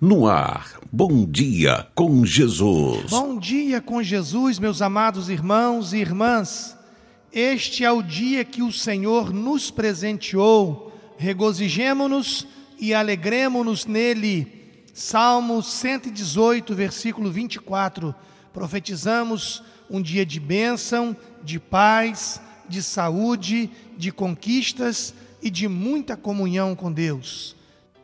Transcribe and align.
No 0.00 0.28
ar, 0.28 0.78
bom 0.92 1.26
dia 1.26 1.88
com 1.92 2.24
Jesus. 2.24 3.10
Bom 3.10 3.36
dia 3.36 3.80
com 3.80 4.00
Jesus, 4.00 4.60
meus 4.60 4.80
amados 4.80 5.28
irmãos 5.28 5.92
e 5.92 5.96
irmãs. 5.96 6.78
Este 7.32 7.84
é 7.84 7.90
o 7.90 8.00
dia 8.00 8.44
que 8.44 8.62
o 8.62 8.70
Senhor 8.70 9.34
nos 9.34 9.72
presenteou. 9.72 10.96
Regozijemo-nos 11.16 12.46
e 12.78 12.94
alegremo-nos 12.94 13.86
nele. 13.86 14.82
Salmo 14.94 15.60
118, 15.64 16.76
versículo 16.76 17.28
24. 17.28 18.14
Profetizamos 18.52 19.64
um 19.90 20.00
dia 20.00 20.24
de 20.24 20.38
bênção, 20.38 21.16
de 21.42 21.58
paz, 21.58 22.40
de 22.68 22.84
saúde, 22.84 23.68
de 23.96 24.12
conquistas 24.12 25.12
e 25.42 25.50
de 25.50 25.66
muita 25.66 26.16
comunhão 26.16 26.76
com 26.76 26.92
Deus. 26.92 27.57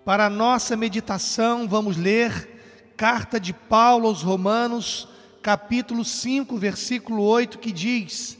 Para 0.04 0.26
a 0.26 0.30
nossa 0.30 0.76
meditação, 0.76 1.66
vamos 1.66 1.96
ler 1.96 2.92
carta 2.94 3.40
de 3.40 3.54
Paulo 3.54 4.06
aos 4.06 4.20
Romanos, 4.20 5.08
capítulo 5.40 6.04
5, 6.04 6.58
versículo 6.58 7.22
8, 7.22 7.58
que 7.58 7.72
diz: 7.72 8.36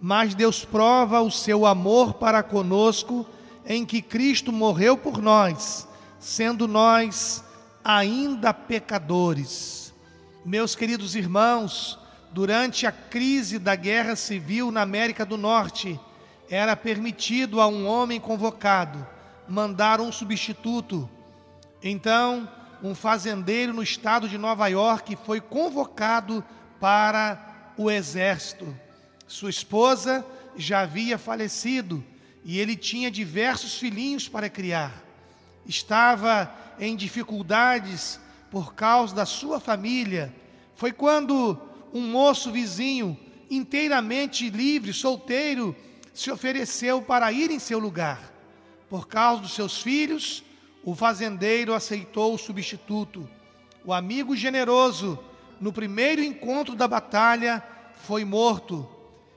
Mas 0.00 0.32
Deus 0.32 0.64
prova 0.64 1.20
o 1.20 1.28
seu 1.28 1.66
amor 1.66 2.14
para 2.14 2.40
conosco 2.44 3.26
em 3.66 3.84
que 3.84 4.00
Cristo 4.00 4.52
morreu 4.52 4.96
por 4.96 5.20
nós, 5.20 5.88
sendo 6.20 6.68
nós 6.68 7.42
ainda 7.82 8.54
pecadores. 8.54 9.92
Meus 10.44 10.76
queridos 10.76 11.16
irmãos, 11.16 11.98
durante 12.30 12.86
a 12.86 12.92
crise 12.92 13.58
da 13.58 13.74
guerra 13.74 14.14
civil 14.14 14.70
na 14.70 14.82
América 14.82 15.26
do 15.26 15.36
Norte, 15.36 15.98
era 16.48 16.76
permitido 16.76 17.60
a 17.60 17.66
um 17.66 17.88
homem 17.88 18.20
convocado 18.20 19.17
mandar 19.48 20.00
um 20.00 20.12
substituto. 20.12 21.08
Então, 21.82 22.48
um 22.82 22.94
fazendeiro 22.94 23.72
no 23.72 23.82
estado 23.82 24.28
de 24.28 24.36
Nova 24.36 24.68
York 24.68 25.16
foi 25.24 25.40
convocado 25.40 26.44
para 26.78 27.72
o 27.76 27.90
exército. 27.90 28.76
Sua 29.26 29.50
esposa 29.50 30.24
já 30.56 30.80
havia 30.80 31.18
falecido 31.18 32.04
e 32.44 32.58
ele 32.58 32.76
tinha 32.76 33.10
diversos 33.10 33.78
filhinhos 33.78 34.28
para 34.28 34.48
criar. 34.48 34.92
Estava 35.66 36.52
em 36.78 36.96
dificuldades 36.96 38.20
por 38.50 38.74
causa 38.74 39.14
da 39.14 39.26
sua 39.26 39.60
família. 39.60 40.32
Foi 40.74 40.92
quando 40.92 41.60
um 41.92 42.02
moço 42.02 42.50
vizinho, 42.50 43.18
inteiramente 43.50 44.48
livre, 44.50 44.92
solteiro, 44.92 45.74
se 46.14 46.30
ofereceu 46.30 47.02
para 47.02 47.30
ir 47.32 47.50
em 47.50 47.58
seu 47.58 47.78
lugar. 47.78 48.37
Por 48.88 49.06
causa 49.06 49.42
dos 49.42 49.52
seus 49.52 49.82
filhos, 49.82 50.42
o 50.82 50.94
fazendeiro 50.94 51.74
aceitou 51.74 52.34
o 52.34 52.38
substituto. 52.38 53.28
O 53.84 53.92
amigo 53.92 54.34
generoso, 54.34 55.18
no 55.60 55.72
primeiro 55.72 56.22
encontro 56.22 56.74
da 56.74 56.88
batalha, 56.88 57.62
foi 58.04 58.24
morto. 58.24 58.88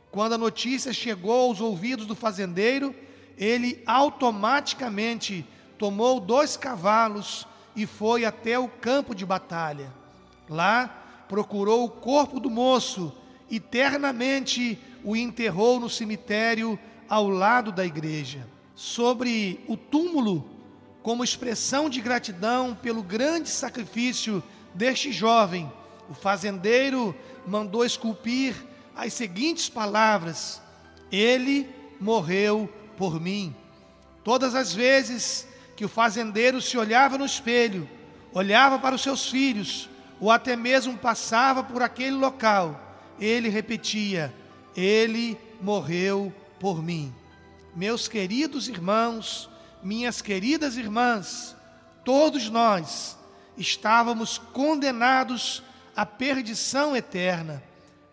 Quando 0.10 0.34
a 0.34 0.38
notícia 0.38 0.94
chegou 0.94 1.50
aos 1.50 1.60
ouvidos 1.60 2.06
do 2.06 2.16
fazendeiro, 2.16 2.96
ele 3.38 3.82
automaticamente 3.86 5.46
tomou 5.78 6.20
dois 6.20 6.56
cavalos 6.56 7.48
e 7.76 7.86
foi 7.86 8.24
até 8.24 8.58
o 8.60 8.68
campo 8.68 9.16
de 9.16 9.26
batalha. 9.26 9.92
Lá, 10.50 11.26
procurou 11.28 11.86
o 11.86 11.90
corpo 11.90 12.40
do 12.40 12.50
moço 12.50 13.16
e 13.50 13.60
ternamente 13.60 14.78
o 15.04 15.16
enterrou 15.16 15.80
no 15.80 15.90
cemitério 15.90 16.78
ao 17.10 17.30
lado 17.30 17.72
da 17.72 17.86
igreja. 17.86 18.48
Sobre 18.76 19.60
o 19.68 19.76
túmulo, 19.76 20.50
como 21.04 21.24
expressão 21.24 21.90
de 21.90 22.00
gratidão 22.02 22.76
pelo 22.76 23.04
grande 23.04 23.50
sacrifício 23.50 24.44
deste 24.74 25.12
jovem, 25.12 25.72
o 26.10 26.14
fazendeiro 26.14 27.16
mandou 27.46 27.86
esculpir 27.86 28.56
as 28.96 29.14
seguintes 29.14 29.70
palavras: 29.70 30.62
Ele 31.12 31.70
morreu 32.00 32.72
por 32.98 33.20
mim. 33.20 33.56
Todas 34.24 34.54
as 34.56 34.74
vezes 34.74 35.48
que 35.76 35.86
o 35.86 35.90
fazendeiro 35.90 36.62
se 36.62 36.78
olhava 36.78 37.18
no 37.18 37.26
espelho, 37.26 37.90
olhava 38.34 38.78
para 38.78 38.96
os 38.96 39.02
seus 39.02 39.30
filhos, 39.30 39.90
ou 40.20 40.30
até 40.30 40.56
mesmo 40.56 40.98
passava 40.98 41.64
por 41.64 41.82
aquele 41.82 42.16
local, 42.16 42.80
ele 43.20 43.50
repetia: 43.50 44.34
Ele 44.76 45.38
morreu 45.60 46.34
por 46.60 46.84
mim. 46.84 47.14
Meus 47.74 48.10
queridos 48.10 48.68
irmãos, 48.68 49.50
minhas 49.82 50.22
queridas 50.22 50.76
irmãs, 50.76 51.56
todos 52.04 52.50
nós 52.50 53.18
estávamos 53.58 54.38
condenados 54.38 55.64
à 55.96 56.06
perdição 56.06 56.94
eterna. 56.98 57.64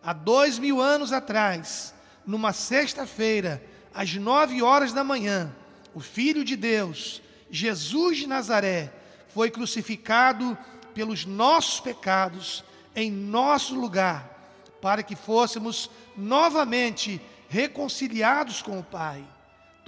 Há 0.01 0.13
dois 0.13 0.61
mil 0.61 0.81
anos 0.81 1.13
atrás, 1.13 1.93
numa 2.25 2.53
sexta-feira, 2.53 3.61
às 3.93 4.15
nove 4.15 4.63
horas 4.63 4.93
da 4.93 5.03
manhã, 5.03 5.53
o 5.93 5.99
Filho 5.99 6.45
de 6.45 6.55
Deus, 6.55 7.21
Jesus 7.51 8.19
de 8.19 8.29
Nazaré, 8.29 8.93
foi 9.35 9.51
crucificado 9.51 10.57
pelos 10.95 11.27
nossos 11.27 11.81
pecados 11.81 12.63
em 12.95 13.11
nosso 13.11 13.75
lugar, 13.75 14.55
para 14.81 15.03
que 15.03 15.17
fôssemos 15.17 15.91
novamente 16.17 17.21
reconciliados 17.49 18.63
com 18.63 18.79
o 18.79 18.85
Pai. 18.85 19.25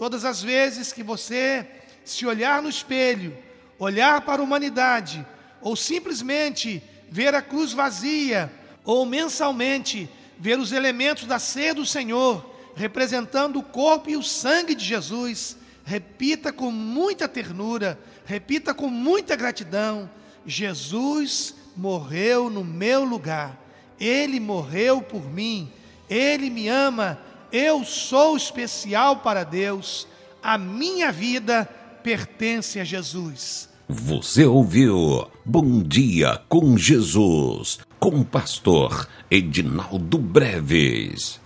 Todas 0.00 0.24
as 0.24 0.42
vezes 0.42 0.94
que 0.94 1.02
você 1.02 1.66
se 2.06 2.24
olhar 2.24 2.62
no 2.62 2.70
espelho, 2.70 3.36
olhar 3.78 4.22
para 4.22 4.40
a 4.40 4.42
humanidade, 4.42 5.26
ou 5.60 5.76
simplesmente 5.76 6.82
ver 7.10 7.34
a 7.34 7.42
cruz 7.42 7.74
vazia, 7.74 8.50
ou 8.82 9.04
mensalmente 9.04 10.08
ver 10.38 10.58
os 10.58 10.72
elementos 10.72 11.26
da 11.26 11.38
ceia 11.38 11.74
do 11.74 11.84
Senhor, 11.84 12.50
representando 12.74 13.58
o 13.58 13.62
corpo 13.62 14.08
e 14.08 14.16
o 14.16 14.22
sangue 14.22 14.74
de 14.74 14.86
Jesus, 14.86 15.58
repita 15.84 16.50
com 16.50 16.70
muita 16.70 17.28
ternura, 17.28 18.00
repita 18.24 18.72
com 18.72 18.88
muita 18.88 19.36
gratidão: 19.36 20.08
Jesus 20.46 21.54
morreu 21.76 22.48
no 22.48 22.64
meu 22.64 23.04
lugar, 23.04 23.54
Ele 24.00 24.40
morreu 24.40 25.02
por 25.02 25.30
mim, 25.30 25.70
Ele 26.08 26.48
me 26.48 26.68
ama 26.68 27.20
eu 27.52 27.84
sou 27.84 28.36
especial 28.36 29.16
para 29.16 29.44
Deus, 29.44 30.06
a 30.42 30.56
minha 30.56 31.10
vida 31.10 31.68
pertence 32.02 32.78
a 32.78 32.84
Jesus. 32.84 33.68
Você 33.88 34.44
ouviu 34.44 35.26
Bom 35.44 35.82
Dia 35.82 36.40
com 36.48 36.78
Jesus, 36.78 37.80
com 37.98 38.20
o 38.20 38.24
pastor 38.24 39.08
Edinaldo 39.30 40.16
Breves. 40.18 41.39